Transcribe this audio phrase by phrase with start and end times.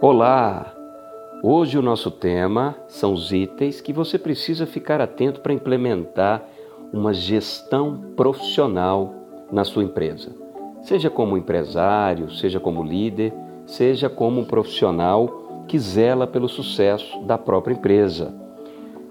[0.00, 0.72] Olá!
[1.42, 6.44] Hoje o nosso tema são os itens que você precisa ficar atento para implementar
[6.92, 9.12] uma gestão profissional
[9.50, 10.30] na sua empresa.
[10.82, 13.34] Seja como empresário, seja como líder,
[13.66, 18.32] seja como um profissional que zela pelo sucesso da própria empresa,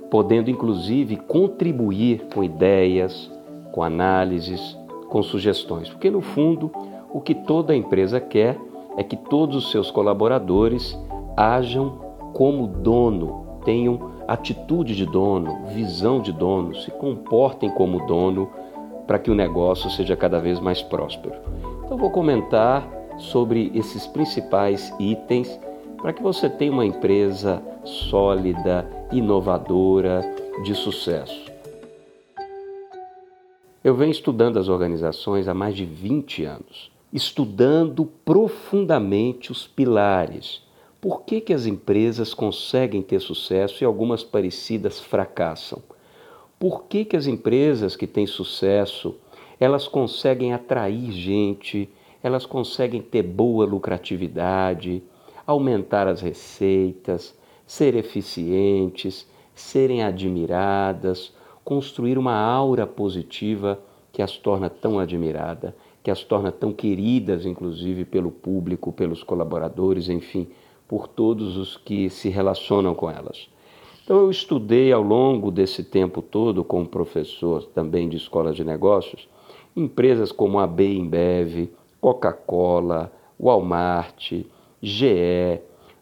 [0.09, 3.29] podendo inclusive contribuir com ideias,
[3.73, 4.77] com análises,
[5.09, 6.71] com sugestões, porque no fundo
[7.09, 8.57] o que toda empresa quer
[8.97, 10.97] é que todos os seus colaboradores
[11.37, 11.99] ajam
[12.33, 18.49] como dono, tenham atitude de dono, visão de dono, se comportem como dono
[19.05, 21.35] para que o negócio seja cada vez mais próspero.
[21.85, 22.85] Então vou comentar
[23.17, 25.59] sobre esses principais itens
[26.01, 30.21] para que você tenha uma empresa sólida, inovadora,
[30.63, 31.51] de sucesso.
[33.83, 40.61] Eu venho estudando as organizações há mais de 20 anos estudando profundamente os pilares.
[40.99, 45.81] Por que, que as empresas conseguem ter sucesso e algumas parecidas fracassam?
[46.59, 49.15] Por que, que as empresas que têm sucesso
[49.59, 51.89] elas conseguem atrair gente,
[52.21, 55.01] elas conseguem ter boa lucratividade,
[55.45, 61.33] aumentar as receitas, ser eficientes, serem admiradas,
[61.63, 63.79] construir uma aura positiva
[64.11, 65.75] que as torna tão admirada
[66.07, 70.47] que as torna tão queridas, inclusive pelo público, pelos colaboradores, enfim,
[70.87, 73.49] por todos os que se relacionam com elas.
[74.05, 79.27] Então, eu estudei ao longo desse tempo todo, como professor também de escolas de negócios,
[79.75, 84.31] empresas como a Bembev, Coca-Cola, Walmart,
[84.81, 85.59] GE,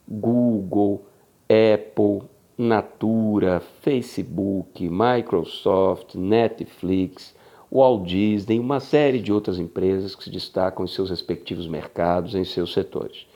[0.08, 1.02] Google,
[1.50, 7.35] Apple, Natura, Facebook, Microsoft, Netflix,
[7.76, 12.46] Walt Disney, uma série de outras empresas que se destacam em seus respectivos mercados, em
[12.46, 13.28] seus setores.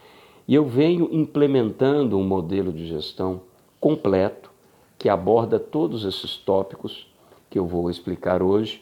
[0.47, 3.41] E eu venho implementando um modelo de gestão
[3.81, 4.49] completo
[4.97, 7.05] que aborda todos esses tópicos
[7.49, 8.81] que eu vou explicar hoje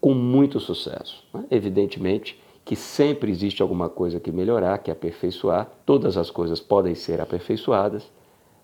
[0.00, 1.22] com muito sucesso.
[1.32, 1.44] Né?
[1.50, 7.20] Evidentemente que sempre existe alguma coisa que melhorar, que aperfeiçoar, todas as coisas podem ser
[7.20, 8.10] aperfeiçoadas,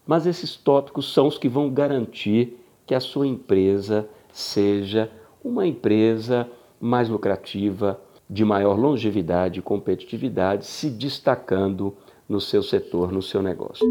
[0.04, 5.08] mas esses tópicos são os que vão garantir que a sua empresa seja
[5.44, 6.48] uma empresa
[6.80, 11.94] mais lucrativa, de maior longevidade e competitividade, se destacando
[12.28, 13.86] no seu setor, no seu negócio.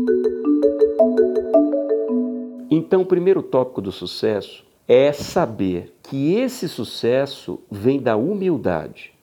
[2.69, 9.13] Então, o primeiro tópico do sucesso é saber que esse sucesso vem da humildade,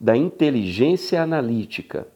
[0.00, 2.06] da inteligência analítica,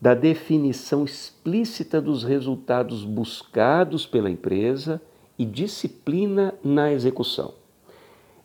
[0.00, 5.00] da definição explícita dos resultados buscados pela empresa
[5.38, 7.63] e disciplina na execução.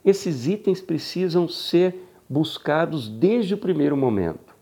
[0.04, 4.54] Esses itens precisam ser buscados desde o primeiro momento,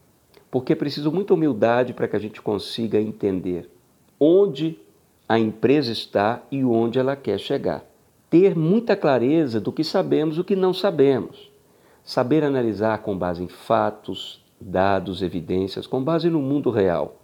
[0.50, 3.70] porque é preciso muita humildade para que a gente consiga entender
[4.18, 4.78] onde
[5.28, 7.84] a empresa está e onde ela quer chegar.
[8.28, 11.50] Ter muita clareza do que sabemos e o que não sabemos.
[12.02, 17.20] Saber analisar com base em fatos, dados, evidências, com base no mundo real,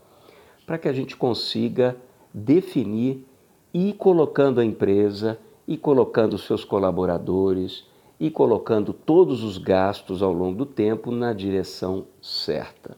[0.67, 1.97] para que a gente consiga
[2.33, 3.27] definir
[3.73, 7.85] e colocando a empresa e colocando seus colaboradores
[8.19, 12.97] e colocando todos os gastos ao longo do tempo na direção certa.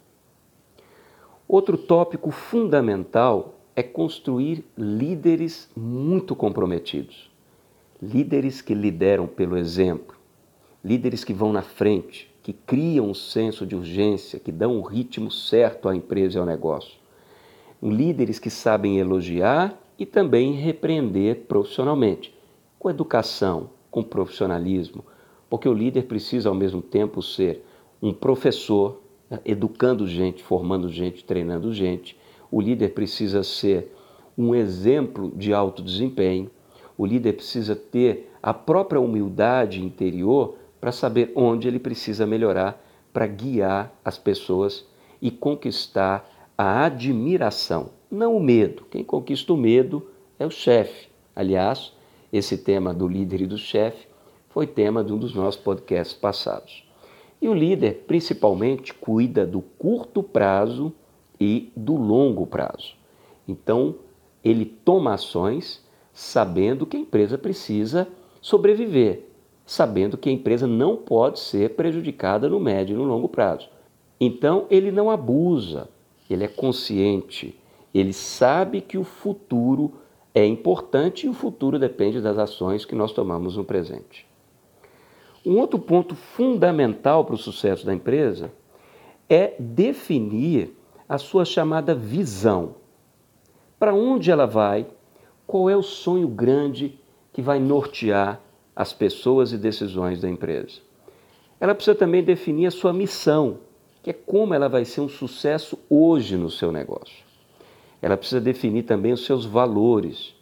[1.48, 7.30] Outro tópico fundamental é construir líderes muito comprometidos.
[8.02, 10.16] Líderes que lideram pelo exemplo,
[10.84, 14.82] líderes que vão na frente, que criam um senso de urgência, que dão o um
[14.82, 16.98] ritmo certo à empresa e ao negócio.
[17.82, 22.34] Líderes que sabem elogiar e também repreender profissionalmente,
[22.78, 25.02] com educação, com profissionalismo,
[25.48, 27.64] porque o líder precisa ao mesmo tempo ser
[28.02, 32.14] um professor, né, educando gente, formando gente, treinando gente.
[32.50, 33.96] O líder precisa ser
[34.36, 36.50] um exemplo de alto desempenho.
[36.98, 43.26] O líder precisa ter a própria humildade interior para saber onde ele precisa melhorar para
[43.26, 44.86] guiar as pessoas
[45.22, 48.84] e conquistar a admiração, não o medo.
[48.90, 50.06] Quem conquista o medo
[50.38, 51.08] é o chefe.
[51.34, 51.95] Aliás,
[52.32, 54.06] esse tema do líder e do chefe
[54.48, 56.86] foi tema de um dos nossos podcasts passados.
[57.40, 60.92] E o líder, principalmente, cuida do curto prazo
[61.38, 62.94] e do longo prazo.
[63.46, 63.96] Então,
[64.42, 68.08] ele toma ações sabendo que a empresa precisa
[68.40, 69.24] sobreviver,
[69.66, 73.68] sabendo que a empresa não pode ser prejudicada no médio e no longo prazo.
[74.18, 75.88] Então, ele não abusa,
[76.30, 77.58] ele é consciente,
[77.92, 79.92] ele sabe que o futuro
[80.36, 84.26] é importante e o futuro depende das ações que nós tomamos no presente.
[85.46, 88.52] Um outro ponto fundamental para o sucesso da empresa
[89.30, 90.76] é definir
[91.08, 92.74] a sua chamada visão.
[93.78, 94.86] para onde ela vai,
[95.46, 96.98] qual é o sonho grande
[97.32, 98.40] que vai nortear
[98.74, 100.80] as pessoas e decisões da empresa.
[101.60, 103.58] Ela precisa também definir a sua missão,
[104.02, 107.25] que é como ela vai ser um sucesso hoje no seu negócio.
[108.00, 110.34] Ela precisa definir também os seus valores,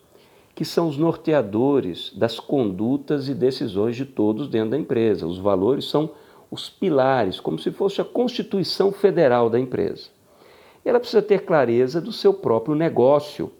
[0.55, 5.27] que são os norteadores das condutas e decisões de todos dentro da empresa.
[5.27, 6.11] Os valores são
[6.51, 10.09] os pilares, como se fosse a Constituição Federal da empresa.
[10.85, 13.51] Ela precisa ter clareza do seu próprio negócio,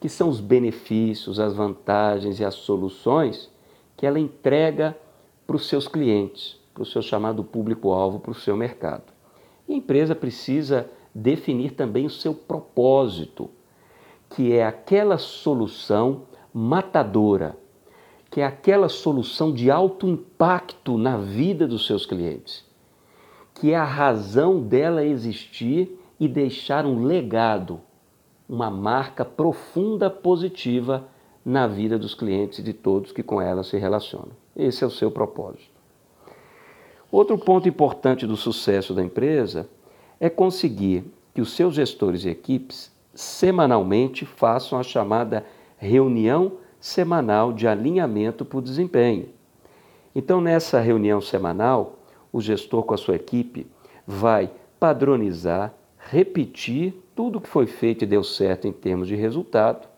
[0.00, 3.50] que são os benefícios, as vantagens e as soluções
[3.96, 4.96] que ela entrega
[5.46, 9.04] para os seus clientes, para o seu chamado público-alvo, para o seu mercado.
[9.68, 13.48] E a empresa precisa definir também o seu propósito,
[14.28, 17.56] que é aquela solução matadora,
[18.30, 22.66] que é aquela solução de alto impacto na vida dos seus clientes,
[23.54, 27.80] que é a razão dela existir e deixar um legado,
[28.46, 31.08] uma marca profunda positiva
[31.42, 34.32] na vida dos clientes e de todos que com ela se relacionam.
[34.54, 35.76] Esse é o seu propósito.
[37.10, 39.66] Outro ponto importante do sucesso da empresa
[40.20, 41.04] é conseguir
[41.34, 45.44] que os seus gestores e equipes semanalmente façam a chamada
[45.76, 49.28] reunião semanal de alinhamento para o desempenho.
[50.14, 51.98] Então, nessa reunião semanal,
[52.32, 53.66] o gestor com a sua equipe
[54.06, 59.88] vai padronizar, repetir tudo que foi feito e deu certo em termos de resultado,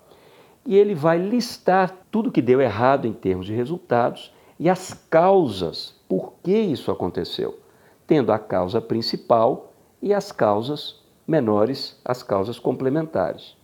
[0.64, 5.94] e ele vai listar tudo que deu errado em termos de resultados e as causas
[6.08, 7.58] por que isso aconteceu,
[8.06, 9.67] tendo a causa principal
[10.00, 13.56] e as causas menores, as causas complementares.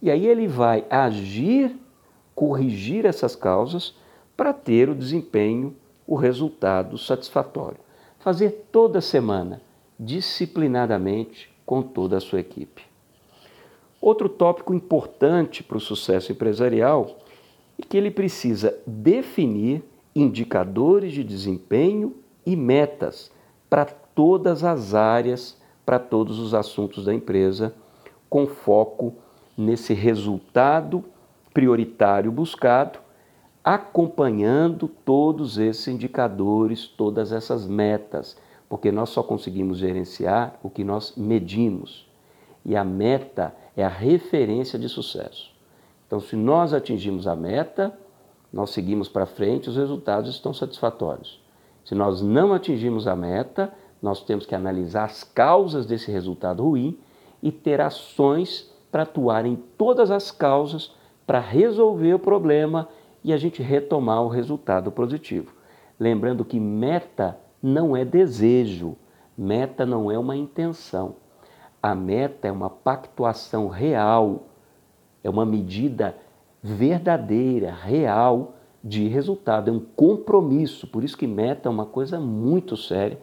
[0.00, 1.76] E aí ele vai agir,
[2.34, 3.94] corrigir essas causas
[4.36, 5.76] para ter o desempenho,
[6.06, 7.78] o resultado satisfatório.
[8.18, 9.60] Fazer toda semana,
[9.98, 12.82] disciplinadamente, com toda a sua equipe.
[14.00, 17.18] Outro tópico importante para o sucesso empresarial
[17.78, 19.82] é que ele precisa definir
[20.14, 22.16] indicadores de desempenho
[22.46, 23.30] e metas
[23.68, 23.86] para
[24.18, 25.56] todas as áreas,
[25.86, 27.72] para todos os assuntos da empresa,
[28.28, 29.14] com foco
[29.56, 31.04] nesse resultado
[31.54, 32.98] prioritário buscado,
[33.62, 38.36] acompanhando todos esses indicadores, todas essas metas,
[38.68, 42.04] porque nós só conseguimos gerenciar o que nós medimos.
[42.64, 45.54] E a meta é a referência de sucesso.
[46.08, 47.96] Então, se nós atingimos a meta,
[48.52, 51.40] nós seguimos para frente, os resultados estão satisfatórios.
[51.84, 56.98] Se nós não atingimos a meta, nós temos que analisar as causas desse resultado ruim
[57.42, 60.94] e ter ações para atuar em todas as causas
[61.26, 62.88] para resolver o problema
[63.22, 65.52] e a gente retomar o resultado positivo.
[65.98, 68.96] Lembrando que meta não é desejo,
[69.36, 71.16] meta não é uma intenção.
[71.82, 74.46] A meta é uma pactuação real,
[75.22, 76.16] é uma medida
[76.62, 80.86] verdadeira, real de resultado, é um compromisso.
[80.86, 83.18] Por isso que meta é uma coisa muito séria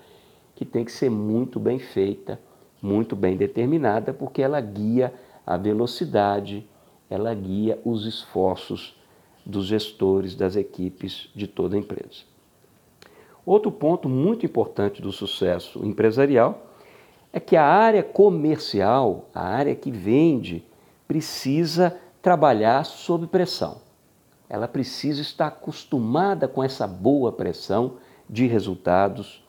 [0.56, 2.40] que tem que ser muito bem feita,
[2.82, 5.14] muito bem determinada, porque ela guia
[5.46, 6.66] a velocidade,
[7.10, 8.98] ela guia os esforços
[9.46, 12.24] dos gestores, das equipes de toda a empresa.
[13.46, 16.66] Outro ponto muito importante do sucesso empresarial
[17.32, 20.64] é que a área comercial, a área que vende,
[21.08, 23.82] precisa trabalhar sob pressão.
[24.50, 27.98] Ela precisa estar acostumada com essa boa pressão
[28.28, 29.45] de resultados,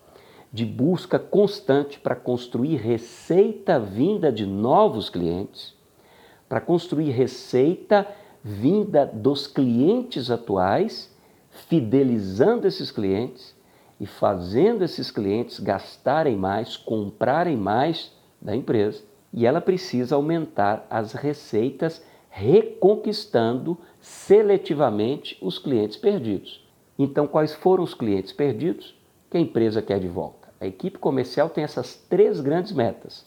[0.52, 5.74] de busca constante para construir receita vinda de novos clientes,
[6.48, 8.06] para construir receita
[8.42, 11.14] vinda dos clientes atuais,
[11.50, 13.54] fidelizando esses clientes
[14.00, 19.02] e fazendo esses clientes gastarem mais, comprarem mais da empresa.
[19.32, 26.64] E ela precisa aumentar as receitas reconquistando seletivamente os clientes perdidos.
[26.98, 28.95] Então, quais foram os clientes perdidos
[29.30, 30.49] que a empresa quer de volta?
[30.61, 33.26] A equipe comercial tem essas três grandes metas: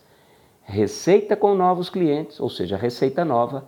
[0.63, 3.65] receita com novos clientes, ou seja, receita nova,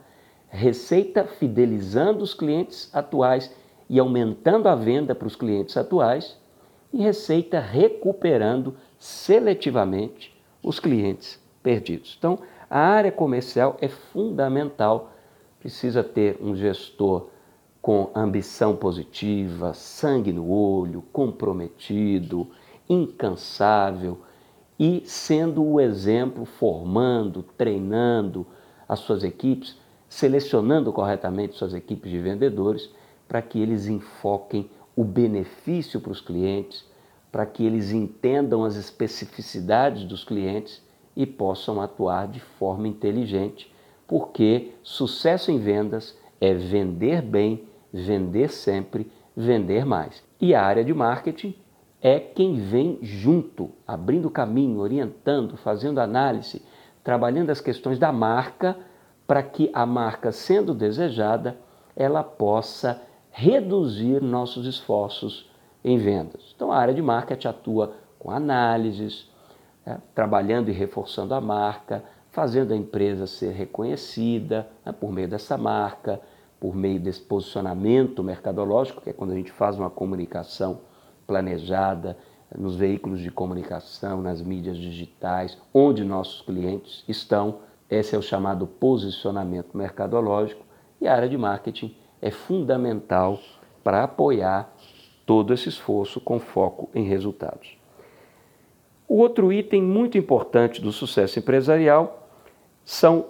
[0.50, 3.54] receita fidelizando os clientes atuais
[3.90, 6.38] e aumentando a venda para os clientes atuais,
[6.94, 12.16] e receita recuperando seletivamente os clientes perdidos.
[12.18, 15.12] Então, a área comercial é fundamental
[15.60, 17.28] precisa ter um gestor
[17.82, 22.48] com ambição positiva, sangue no olho, comprometido,
[22.88, 24.20] incansável
[24.80, 28.46] e sendo o exemplo, formando, treinando
[28.88, 32.90] as suas equipes, selecionando corretamente suas equipes de vendedores
[33.28, 36.86] para que eles enfoquem o benefício para os clientes,
[37.32, 40.82] para que eles entendam as especificidades dos clientes
[41.16, 43.72] e possam atuar de forma inteligente
[44.12, 50.24] porque sucesso em vendas é vender bem, vender sempre, vender mais.
[50.39, 51.55] E a área de marketing
[52.01, 56.62] é quem vem junto, abrindo caminho, orientando, fazendo análise,
[57.03, 58.75] trabalhando as questões da marca
[59.27, 61.57] para que a marca, sendo desejada,
[61.95, 65.50] ela possa reduzir nossos esforços
[65.83, 66.53] em vendas.
[66.55, 69.29] Então, a área de marketing atua com análises,
[69.86, 75.57] é, trabalhando e reforçando a marca, fazendo a empresa ser reconhecida né, por meio dessa
[75.57, 76.21] marca,
[76.62, 80.82] por meio desse posicionamento mercadológico, que é quando a gente faz uma comunicação
[81.25, 82.15] planejada
[82.56, 87.62] nos veículos de comunicação, nas mídias digitais, onde nossos clientes estão.
[87.89, 90.63] Esse é o chamado posicionamento mercadológico
[91.01, 93.39] e a área de marketing é fundamental
[93.84, 94.72] para apoiar
[95.25, 97.75] todo esse esforço com foco em resultados.
[99.08, 102.30] O outro item muito importante do sucesso empresarial
[102.86, 103.25] são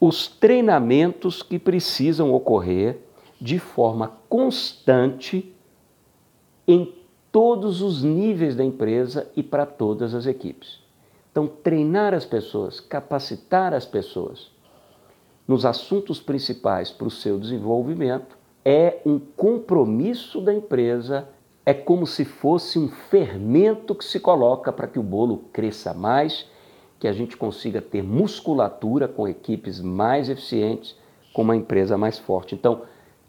[0.00, 2.98] os treinamentos que precisam ocorrer
[3.40, 5.54] de forma constante
[6.66, 6.94] em
[7.32, 10.80] todos os níveis da empresa e para todas as equipes.
[11.30, 14.50] Então, treinar as pessoas, capacitar as pessoas
[15.46, 21.28] nos assuntos principais para o seu desenvolvimento é um compromisso da empresa,
[21.64, 26.46] é como se fosse um fermento que se coloca para que o bolo cresça mais
[26.98, 30.96] que a gente consiga ter musculatura com equipes mais eficientes,
[31.32, 32.54] com uma empresa mais forte.
[32.54, 32.82] Então,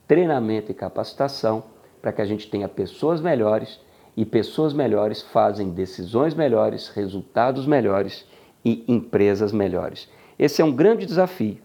[0.08, 1.64] treinamento e capacitação
[2.02, 3.80] para que a gente tenha pessoas melhores
[4.18, 8.26] e pessoas melhores fazem decisões melhores, resultados melhores
[8.66, 10.10] e empresas melhores.
[10.38, 11.60] Esse é um grande desafio,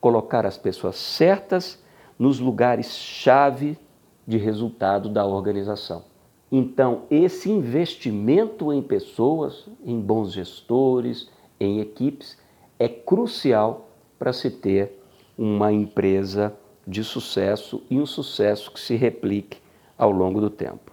[0.00, 1.82] colocar as pessoas certas
[2.18, 3.78] nos lugares-chave
[4.26, 6.04] de resultado da organização.
[6.50, 11.28] Então, esse investimento em pessoas, em bons gestores,
[11.60, 12.38] em equipes
[12.78, 14.98] é crucial para se ter
[15.36, 19.58] uma empresa de sucesso e um sucesso que se replique
[19.96, 20.92] ao longo do tempo.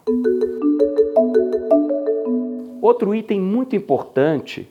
[2.82, 4.70] Outro item muito importante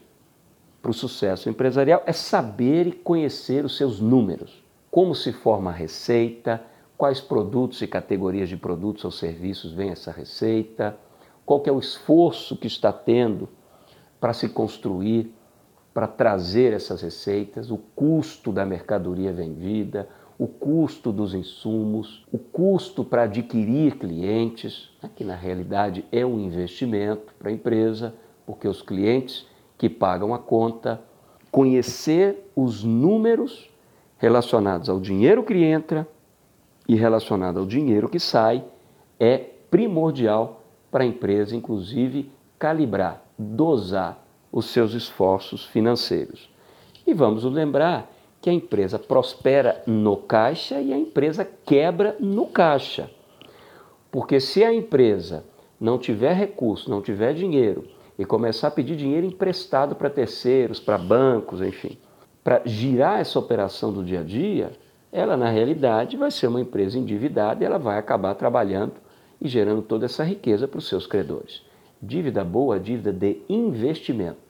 [0.81, 4.63] para o sucesso empresarial é saber e conhecer os seus números.
[4.91, 6.63] Como se forma a receita,
[6.97, 10.97] quais produtos e categorias de produtos ou serviços vem essa receita,
[11.45, 13.49] qual é o esforço que está tendo
[14.21, 15.35] para se construir
[15.97, 20.07] para trazer essas receitas, o custo da mercadoria vendida,
[20.39, 26.39] o custo dos insumos, o custo para adquirir clientes, né, que na realidade é um
[26.39, 28.13] investimento para a empresa,
[28.45, 29.47] porque os clientes
[29.79, 31.01] que pagam a conta,
[31.51, 33.71] conhecer os números
[34.19, 36.07] relacionados ao dinheiro que entra
[36.87, 38.63] e relacionado ao dinheiro que sai
[39.19, 44.26] é primordial para a empresa, inclusive, calibrar, dosar
[44.57, 46.49] os seus esforços financeiros.
[47.07, 48.11] E vamos lembrar
[48.41, 53.11] que a empresa prospera no caixa e a empresa quebra no caixa.
[54.11, 55.45] Porque se a empresa
[55.79, 57.85] não tiver recurso, não tiver dinheiro
[58.19, 61.99] e começar a pedir dinheiro emprestado para terceiros, para bancos, enfim,
[62.43, 64.73] para girar essa operação do dia a dia,
[65.13, 68.95] ela na realidade vai ser uma empresa endividada e ela vai acabar trabalhando
[69.39, 71.63] e gerando toda essa riqueza para os seus credores.
[72.01, 74.46] Dívida boa, dívida de investimento.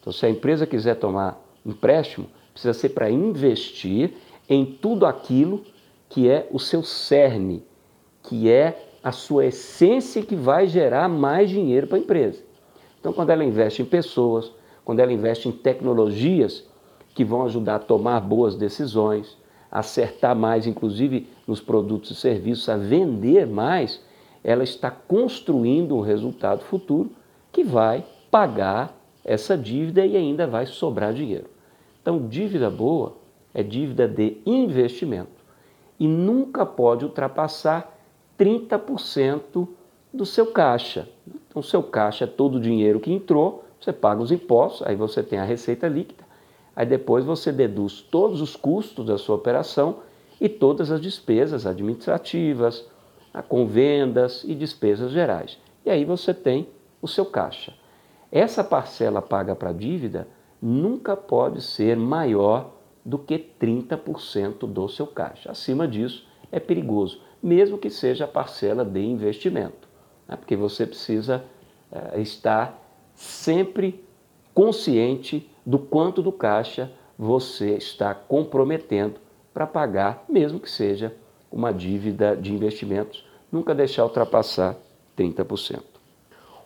[0.00, 4.14] Então, se a empresa quiser tomar empréstimo, precisa ser para investir
[4.48, 5.62] em tudo aquilo
[6.08, 7.62] que é o seu cerne,
[8.22, 12.42] que é a sua essência que vai gerar mais dinheiro para a empresa.
[12.98, 14.52] Então, quando ela investe em pessoas,
[14.84, 16.64] quando ela investe em tecnologias
[17.14, 19.38] que vão ajudar a tomar boas decisões,
[19.70, 24.02] acertar mais, inclusive nos produtos e serviços, a vender mais,
[24.42, 27.10] ela está construindo um resultado futuro
[27.52, 31.46] que vai pagar essa dívida e ainda vai sobrar dinheiro.
[32.00, 33.16] Então, dívida boa
[33.52, 35.40] é dívida de investimento
[35.98, 37.98] e nunca pode ultrapassar
[38.38, 39.68] 30%
[40.12, 41.08] do seu caixa.
[41.48, 45.22] Então, seu caixa é todo o dinheiro que entrou, você paga os impostos, aí você
[45.22, 46.24] tem a receita líquida,
[46.74, 49.98] aí depois você deduz todos os custos da sua operação
[50.40, 52.86] e todas as despesas administrativas,
[53.48, 55.58] com vendas e despesas gerais.
[55.84, 56.68] E aí você tem
[57.00, 57.72] o seu caixa.
[58.32, 60.28] Essa parcela paga para a dívida
[60.62, 62.72] nunca pode ser maior
[63.04, 65.50] do que 30% do seu caixa.
[65.50, 69.88] Acima disso, é perigoso, mesmo que seja a parcela de investimento,
[70.28, 70.36] né?
[70.36, 71.44] porque você precisa
[71.90, 72.78] é, estar
[73.14, 74.04] sempre
[74.54, 79.20] consciente do quanto do caixa você está comprometendo
[79.52, 81.14] para pagar, mesmo que seja
[81.50, 84.76] uma dívida de investimentos, nunca deixar ultrapassar
[85.16, 85.89] 30%.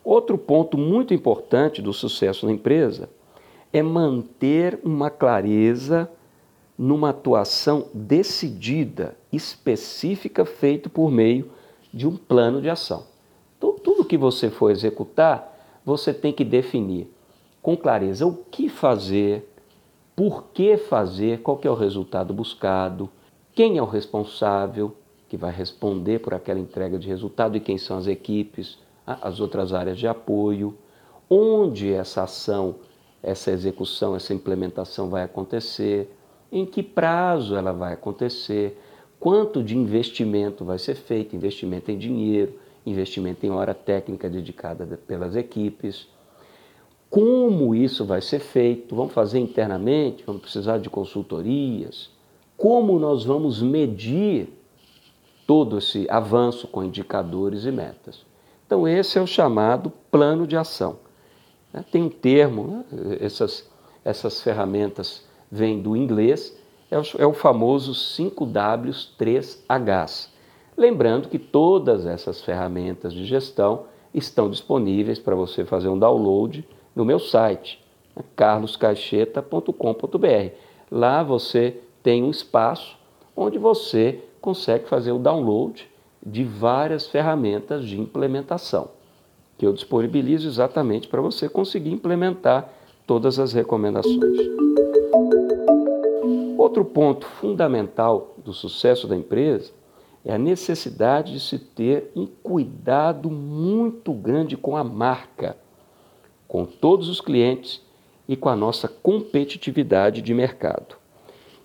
[0.05, 3.09] Outro ponto muito importante do sucesso na empresa
[3.73, 6.07] é manter uma clareza
[6.77, 11.49] numa atuação decidida, específica, feito por meio
[11.91, 13.07] de um plano de ação.
[13.57, 17.11] Então, tudo que você for executar, você tem que definir
[17.59, 19.51] com clareza o que fazer,
[20.15, 23.09] por que fazer, qual que é o resultado buscado,
[23.55, 24.95] quem é o responsável
[25.27, 29.73] que vai responder por aquela entrega de resultado e quem são as equipes, as outras
[29.73, 30.77] áreas de apoio,
[31.29, 32.75] onde essa ação,
[33.21, 36.15] essa execução, essa implementação vai acontecer,
[36.51, 38.79] em que prazo ela vai acontecer,
[39.19, 45.35] quanto de investimento vai ser feito, investimento em dinheiro, investimento em hora técnica dedicada pelas
[45.35, 46.07] equipes,
[47.09, 52.09] como isso vai ser feito, vamos fazer internamente, vamos precisar de consultorias,
[52.57, 54.49] como nós vamos medir
[55.47, 58.25] todo esse avanço com indicadores e metas.
[58.65, 60.97] Então, esse é o chamado plano de ação.
[61.71, 61.85] Né?
[61.91, 63.17] Tem um termo, né?
[63.21, 63.69] essas,
[64.03, 66.57] essas ferramentas vêm do inglês,
[66.89, 70.29] é o, é o famoso 5Ws 3Hs.
[70.77, 77.05] Lembrando que todas essas ferramentas de gestão estão disponíveis para você fazer um download no
[77.05, 77.83] meu site,
[78.15, 78.23] né?
[78.35, 80.55] carloscaixeta.com.br.
[80.91, 82.97] Lá você tem um espaço
[83.35, 85.89] onde você consegue fazer o download
[86.25, 88.89] de várias ferramentas de implementação,
[89.57, 92.69] que eu disponibilizo exatamente para você conseguir implementar
[93.05, 94.19] todas as recomendações.
[96.57, 99.71] Outro ponto fundamental do sucesso da empresa
[100.25, 105.55] é a necessidade de se ter um cuidado muito grande com a marca,
[106.47, 107.81] com todos os clientes
[108.27, 110.95] e com a nossa competitividade de mercado.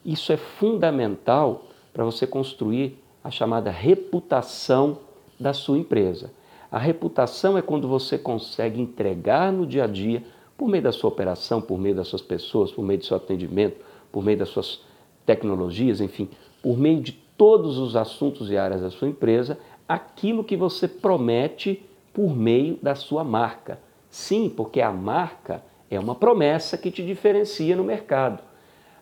[0.04, 4.98] Isso é fundamental para você construir a chamada reputação
[5.38, 6.30] da sua empresa.
[6.70, 10.22] A reputação é quando você consegue entregar no dia a dia,
[10.56, 13.76] por meio da sua operação, por meio das suas pessoas, por meio do seu atendimento,
[14.12, 14.82] por meio das suas
[15.24, 16.28] tecnologias, enfim,
[16.62, 21.82] por meio de todos os assuntos e áreas da sua empresa, aquilo que você promete
[22.12, 23.78] por meio da sua marca.
[24.10, 28.42] Sim, porque a marca é uma promessa que te diferencia no mercado.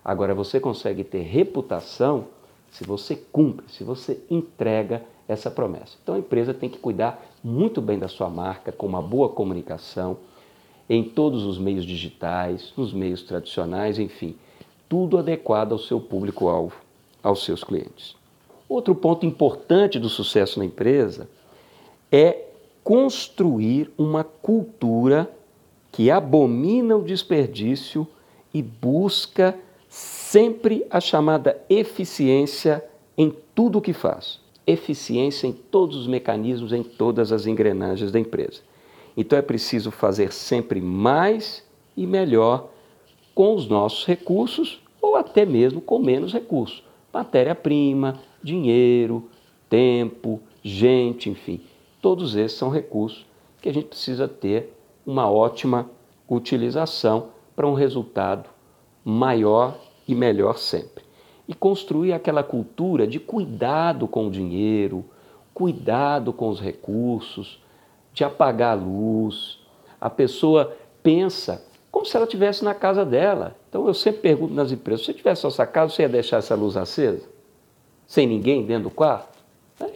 [0.04, 2.26] Agora, você consegue ter reputação
[2.70, 5.96] se você cumpre, se você entrega essa promessa.
[6.02, 10.16] Então a empresa tem que cuidar muito bem da sua marca, com uma boa comunicação,
[10.88, 14.37] em todos os meios digitais, nos meios tradicionais, enfim,
[14.88, 16.74] tudo adequado ao seu público-alvo,
[17.22, 18.16] aos seus clientes.
[18.68, 21.28] Outro ponto importante do sucesso na empresa
[22.11, 22.44] é
[22.83, 25.31] construir uma cultura
[25.92, 28.07] que abomina o desperdício
[28.52, 32.85] e busca sempre a chamada eficiência
[33.16, 34.40] em tudo o que faz.
[34.66, 38.61] Eficiência em todos os mecanismos, em todas as engrenagens da empresa.
[39.16, 41.64] Então é preciso fazer sempre mais
[41.96, 42.70] e melhor
[43.35, 46.85] com os nossos recursos ou até mesmo com menos recursos.
[47.12, 49.29] Matéria-prima, dinheiro,
[49.68, 51.61] tempo, gente, enfim.
[52.01, 53.27] Todos esses são recursos
[53.61, 54.72] que a gente precisa ter
[55.07, 55.90] uma ótima
[56.29, 58.48] utilização para um resultado
[59.08, 61.02] maior e melhor sempre.
[61.46, 65.02] E construir aquela cultura de cuidado com o dinheiro,
[65.54, 67.58] cuidado com os recursos,
[68.12, 69.60] de apagar a luz.
[69.98, 73.56] A pessoa pensa como se ela estivesse na casa dela.
[73.70, 76.36] Então eu sempre pergunto nas empresas: se você tivesse a sua casa, você ia deixar
[76.36, 77.26] essa luz acesa?
[78.06, 79.38] Sem ninguém dentro do quarto?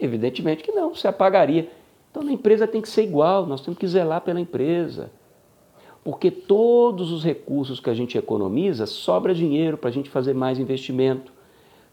[0.01, 1.69] Evidentemente que não, você apagaria.
[2.09, 5.11] Então na empresa tem que ser igual, nós temos que zelar pela empresa
[6.03, 10.59] porque todos os recursos que a gente economiza sobra dinheiro para a gente fazer mais
[10.59, 11.31] investimento,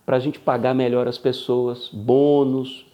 [0.04, 2.86] para a gente pagar melhor as pessoas, bônus,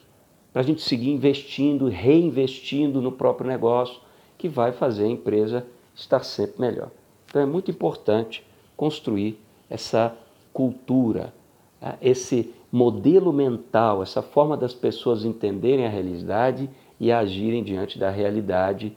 [0.52, 4.00] para a gente seguir investindo reinvestindo no próprio negócio,
[4.36, 6.90] que vai fazer a empresa estar sempre melhor.
[7.28, 8.44] Então é muito importante
[8.76, 9.38] construir
[9.70, 10.14] essa
[10.52, 11.32] cultura,
[11.80, 11.96] tá?
[12.02, 16.68] esse modelo mental, essa forma das pessoas entenderem a realidade
[17.00, 18.94] e agirem diante da realidade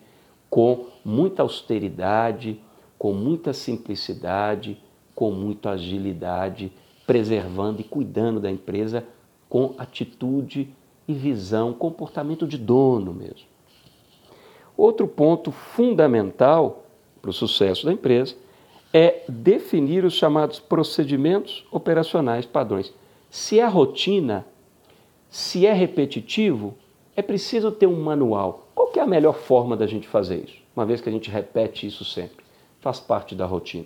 [0.50, 2.60] com muita austeridade,
[2.98, 4.78] com muita simplicidade,
[5.14, 6.72] com muita agilidade,
[7.06, 9.06] preservando e cuidando da empresa
[9.50, 10.74] com atitude
[11.08, 13.48] e visão, comportamento de dono mesmo.
[14.78, 16.86] Outro ponto fundamental
[17.22, 18.36] para o sucesso da empresa
[18.94, 22.94] é definir os chamados procedimentos operacionais padrões.
[23.30, 24.46] Se é rotina,
[25.30, 26.76] se é repetitivo,
[27.16, 28.69] é preciso ter um manual.
[28.92, 30.58] Qual é a melhor forma da gente fazer isso?
[30.76, 32.44] Uma vez que a gente repete isso sempre,
[32.80, 33.86] faz parte da rotina.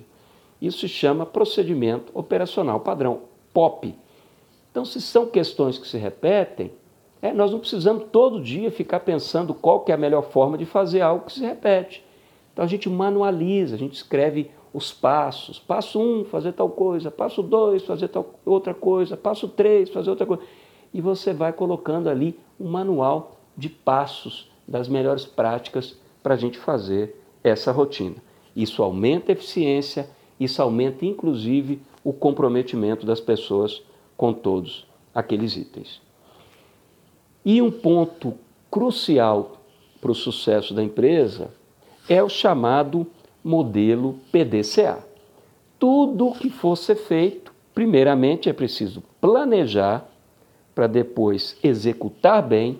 [0.62, 3.94] Isso se chama procedimento operacional padrão, POP.
[4.72, 6.72] Então, se são questões que se repetem,
[7.22, 10.66] é, nós não precisamos todo dia ficar pensando qual que é a melhor forma de
[10.66, 12.04] fazer algo que se repete.
[12.54, 15.60] Então a gente manualiza, a gente escreve os passos.
[15.60, 17.12] Passo um, fazer tal coisa.
[17.12, 19.18] Passo dois, fazer tal outra coisa.
[19.18, 20.44] Passo três, fazer outra coisa.
[20.94, 26.58] E você vai colocando ali um manual de passos das melhores práticas para a gente
[26.58, 28.16] fazer essa rotina.
[28.56, 33.82] Isso aumenta a eficiência, isso aumenta inclusive o comprometimento das pessoas
[34.16, 36.02] com todos aqueles itens.
[37.46, 38.36] E um ponto
[38.72, 39.58] crucial
[40.00, 41.52] para o sucesso da empresa
[42.08, 43.08] é o chamado
[43.44, 45.06] modelo PDCA.
[45.78, 50.08] Tudo que for ser feito, primeiramente é preciso planejar
[50.74, 52.80] para depois executar bem,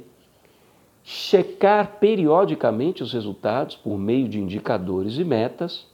[1.04, 5.86] checar periodicamente os resultados por meio de indicadores e metas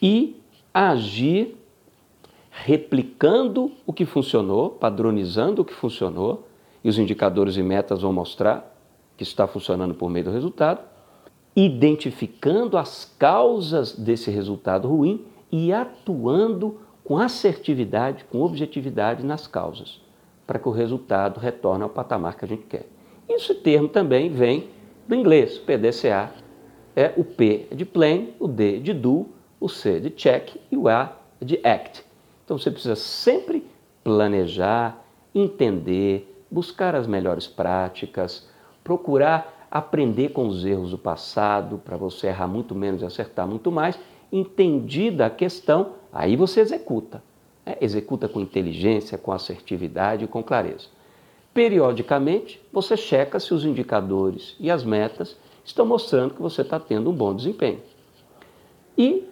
[0.00, 0.36] e
[0.72, 1.56] agir
[2.50, 6.46] replicando o que funcionou, padronizando o que funcionou,
[6.84, 8.76] e os indicadores e metas vão mostrar
[9.16, 10.80] que está funcionando por meio do resultado,
[11.56, 20.00] identificando as causas desse resultado ruim e atuando com assertividade, com objetividade nas causas,
[20.46, 22.86] para que o resultado retorne ao patamar que a gente quer.
[23.34, 24.68] Esse termo também vem
[25.08, 26.30] do inglês, PDCA.
[26.94, 29.26] É o P de plan, o D de do,
[29.58, 32.04] o C de check e o A de act.
[32.44, 33.64] Então você precisa sempre
[34.04, 35.02] planejar,
[35.34, 38.46] entender, buscar as melhores práticas,
[38.84, 43.72] procurar aprender com os erros do passado para você errar muito menos e acertar muito
[43.72, 43.98] mais.
[44.30, 47.22] Entendida a questão, aí você executa.
[47.64, 47.78] Né?
[47.80, 50.88] Executa com inteligência, com assertividade e com clareza.
[51.54, 57.10] Periodicamente, você checa se os indicadores e as metas estão mostrando que você está tendo
[57.10, 57.80] um bom desempenho.
[58.96, 59.28] E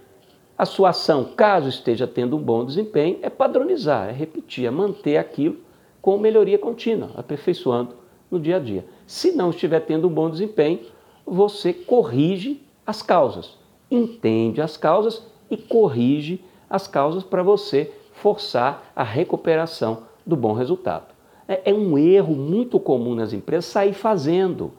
[0.56, 5.16] a sua ação, caso esteja tendo um bom desempenho, é padronizar, é repetir, é manter
[5.16, 5.56] aquilo
[6.02, 7.94] com melhoria contínua, aperfeiçoando
[8.30, 8.84] no dia a dia.
[9.06, 10.80] Se não estiver tendo um bom desempenho,
[11.24, 13.56] você corrige as causas,
[13.90, 21.09] entende as causas e corrige as causas para você forçar a recuperação do bom resultado.
[21.50, 24.70] É, é um erro muito comum nas empresas sair fazendo.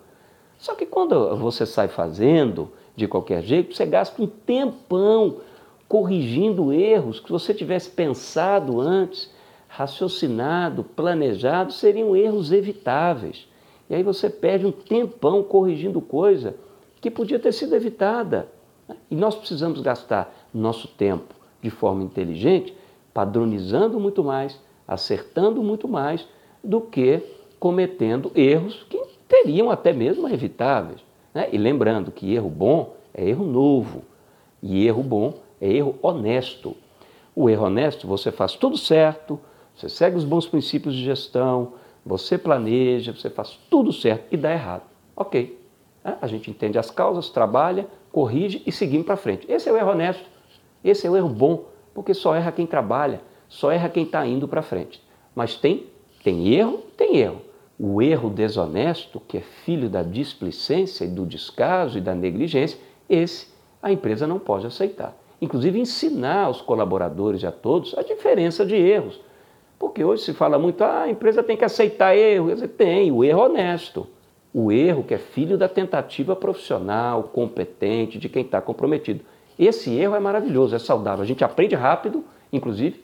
[0.58, 5.40] Só que quando você sai fazendo de qualquer jeito, você gasta um tempão
[5.86, 9.30] corrigindo erros que se você tivesse pensado antes,
[9.68, 13.50] raciocinado, planejado, seriam erros evitáveis.
[13.90, 16.56] E aí você perde um tempão corrigindo coisa
[17.02, 18.48] que podia ter sido evitada.
[19.10, 22.74] E nós precisamos gastar nosso tempo de forma inteligente,
[23.14, 24.58] padronizando muito mais,
[24.88, 26.26] acertando muito mais
[26.64, 27.22] do que
[27.60, 31.00] cometendo erros que teriam até mesmo evitáveis.
[31.34, 31.50] Né?
[31.52, 34.04] E lembrando que erro bom é erro novo
[34.62, 36.76] e erro bom é erro honesto.
[37.36, 39.40] O erro honesto, você faz tudo certo,
[39.76, 41.74] você segue os bons princípios de gestão,
[42.06, 44.84] você planeja, você faz tudo certo e dá errado.
[45.16, 45.60] Ok.
[46.04, 46.18] Né?
[46.22, 49.50] A gente entende as causas, trabalha, corrige e seguimos para frente.
[49.50, 50.26] Esse é o erro honesto.
[50.84, 54.48] Esse é o erro bom, porque só erra quem trabalha, só erra quem está indo
[54.48, 55.02] para frente.
[55.36, 55.86] Mas tem
[56.24, 56.84] tem erro?
[56.96, 57.42] Tem erro.
[57.80, 62.80] O erro desonesto, que é filho da displicência e do descaso e da negligência,
[63.10, 63.48] esse
[63.82, 65.18] a empresa não pode aceitar.
[65.42, 69.20] Inclusive ensinar aos colaboradores e a todos a diferença de erros.
[69.80, 72.56] Porque hoje se fala muito, ah, a empresa tem que aceitar erro.
[72.68, 74.08] Tem, o erro honesto.
[74.54, 79.26] O erro que é filho da tentativa profissional, competente, de quem está comprometido.
[79.58, 81.24] Esse erro é maravilhoso, é saudável.
[81.24, 83.04] A gente aprende rápido, inclusive,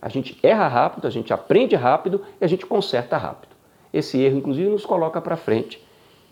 [0.00, 3.54] a gente erra rápido, a gente aprende rápido e a gente conserta rápido.
[3.92, 5.82] Esse erro, inclusive, nos coloca para frente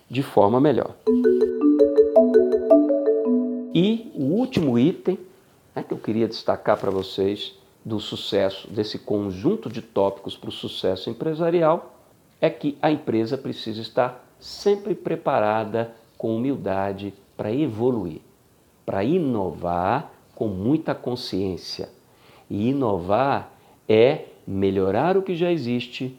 [0.09, 0.94] de forma melhor.
[3.74, 5.18] E o último item
[5.74, 7.54] né, que eu queria destacar para vocês
[7.85, 11.94] do sucesso, desse conjunto de tópicos para o sucesso empresarial,
[12.40, 18.20] é que a empresa precisa estar sempre preparada com humildade para evoluir,
[18.85, 21.90] para inovar com muita consciência.
[22.50, 23.57] E inovar
[23.88, 26.16] é melhorar o que já existe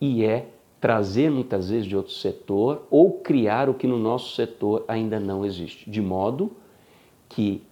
[0.00, 0.46] e é
[0.80, 5.44] trazer muitas vezes de outro setor ou criar o que no nosso setor ainda não
[5.44, 6.50] existe, de modo
[7.28, 7.62] que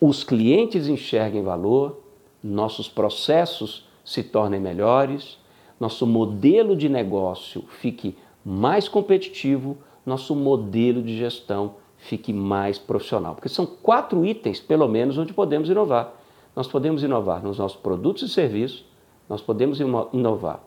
[0.00, 2.00] os clientes enxerguem valor,
[2.42, 5.38] nossos processos se tornem melhores,
[5.80, 13.34] nosso modelo de negócio fique mais competitivo, nosso modelo de gestão fique mais profissional.
[13.34, 16.12] Porque são quatro itens, pelo menos, onde podemos inovar.
[16.54, 18.84] Nós podemos inovar nos nossos produtos e serviços,
[19.28, 20.60] nós podemos inovar.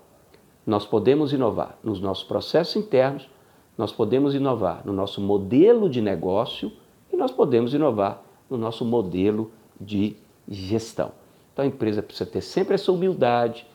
[0.66, 3.30] Nós podemos inovar nos nossos processos internos,
[3.78, 6.72] nós podemos inovar no nosso modelo de negócio
[7.12, 11.12] e nós podemos inovar no nosso modelo de gestão.
[11.54, 13.66] Então a empresa precisa ter sempre essa humildade,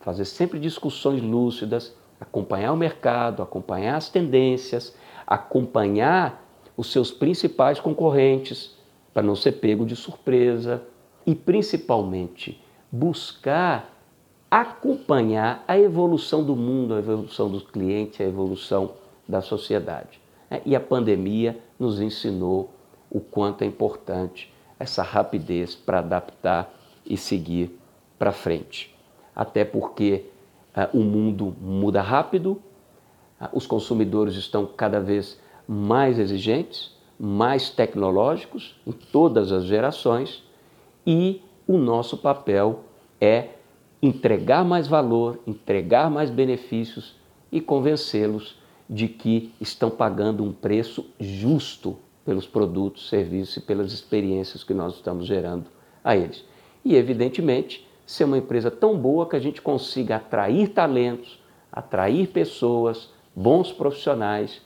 [0.00, 4.94] fazer sempre discussões lúcidas, acompanhar o mercado, acompanhar as tendências,
[5.26, 6.44] acompanhar
[6.76, 8.76] os seus principais concorrentes
[9.14, 10.82] para não ser pego de surpresa,
[11.26, 13.92] e principalmente buscar
[14.50, 18.92] acompanhar a evolução do mundo, a evolução do cliente, a evolução
[19.26, 20.20] da sociedade.
[20.50, 22.70] É, e a pandemia nos ensinou
[23.10, 26.70] o quanto é importante essa rapidez para adaptar
[27.06, 27.78] e seguir
[28.18, 28.94] para frente.
[29.34, 30.26] Até porque
[30.76, 32.60] uh, o mundo muda rápido,
[33.40, 40.44] uh, os consumidores estão cada vez mais exigentes, mais tecnológicos em todas as gerações
[41.06, 42.84] e o nosso papel
[43.20, 43.50] é
[44.02, 47.16] entregar mais valor, entregar mais benefícios
[47.50, 54.64] e convencê-los de que estão pagando um preço justo pelos produtos, serviços e pelas experiências
[54.64, 55.66] que nós estamos gerando
[56.02, 56.44] a eles.
[56.84, 63.10] E, evidentemente, ser uma empresa tão boa que a gente consiga atrair talentos, atrair pessoas,
[63.34, 64.60] bons profissionais,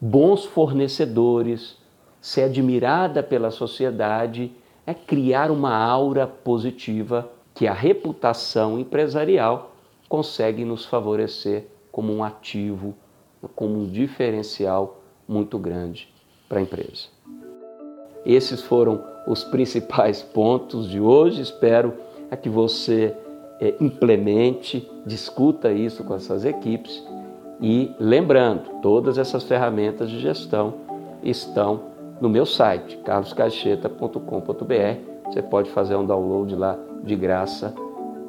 [0.00, 1.76] bons fornecedores,
[2.20, 4.52] ser admirada pela sociedade,
[4.86, 9.72] é criar uma aura positiva que a reputação empresarial
[10.08, 12.94] consegue nos favorecer como um ativo,
[13.54, 16.08] como um diferencial muito grande
[16.48, 17.08] para a empresa.
[18.24, 21.42] Esses foram os principais pontos de hoje.
[21.42, 21.94] Espero
[22.30, 23.16] é que você
[23.60, 27.02] é, implemente, discuta isso com essas equipes
[27.60, 30.74] e lembrando, todas essas ferramentas de gestão
[31.22, 35.26] estão no meu site, carloscaixeta.com.br.
[35.26, 37.74] Você pode fazer um download lá de graça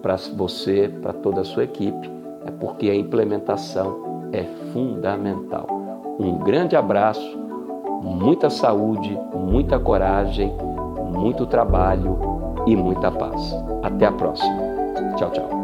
[0.02, 2.10] para você, para toda a sua equipe,
[2.46, 5.68] é porque a implementação é fundamental.
[6.20, 7.38] Um grande abraço,
[8.02, 10.52] muita saúde, muita coragem,
[11.14, 12.18] muito trabalho
[12.66, 13.54] e muita paz.
[13.84, 14.58] Até a próxima.
[15.18, 15.57] Tchau, tchau.